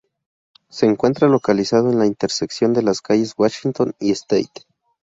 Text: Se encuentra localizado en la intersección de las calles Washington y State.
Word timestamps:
Se 0.67 0.87
encuentra 0.87 1.27
localizado 1.27 1.91
en 1.91 1.99
la 1.99 2.07
intersección 2.07 2.73
de 2.73 2.81
las 2.81 3.03
calles 3.03 3.35
Washington 3.37 3.93
y 3.99 4.09
State. 4.13 4.63